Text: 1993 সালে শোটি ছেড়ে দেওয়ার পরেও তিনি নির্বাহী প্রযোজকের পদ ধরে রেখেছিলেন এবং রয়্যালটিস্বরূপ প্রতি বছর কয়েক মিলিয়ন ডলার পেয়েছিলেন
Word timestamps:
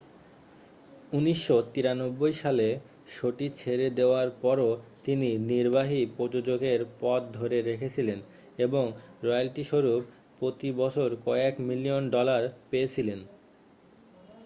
1993 1.13 2.31
সালে 2.41 2.67
শোটি 3.09 3.47
ছেড়ে 3.55 3.87
দেওয়ার 3.89 4.27
পরেও 4.41 4.71
তিনি 5.03 5.29
নির্বাহী 5.49 6.01
প্রযোজকের 6.17 6.79
পদ 6.99 7.21
ধরে 7.33 7.57
রেখেছিলেন 7.61 8.19
এবং 8.57 8.83
রয়্যালটিস্বরূপ 9.23 10.01
প্রতি 10.39 10.69
বছর 10.77 11.09
কয়েক 11.25 11.53
মিলিয়ন 11.61 12.03
ডলার 12.09 12.41
পেয়েছিলেন 12.69 13.19